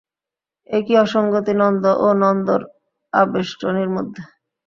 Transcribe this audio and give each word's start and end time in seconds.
একি 0.69 0.93
অসঙ্গতি 0.97 1.53
নন্দ 1.61 1.83
ও 1.97 2.07
নন্দর 2.21 2.61
আবেষ্টনীর 3.13 3.89
মধ্যে? 3.95 4.21